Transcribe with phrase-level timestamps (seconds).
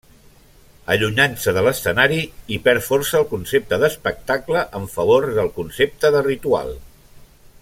[0.93, 2.17] Allunyant-se de l'escenari,
[2.55, 6.79] hi perd força el concepte d'espectacle en favor del concepte de ritual.